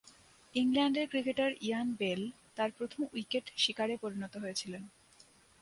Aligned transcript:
ইংল্যান্ডের 0.55 1.07
cricketer 1.09 1.51
Ian 1.61 1.87
Bell 1.99 2.21
তার 2.55 2.69
প্রথম 2.77 3.01
উইকেট 3.13 3.45
শিকারে 3.55 3.95
পরিণত 3.97 4.33
হয়েছিলেন। 4.37 4.83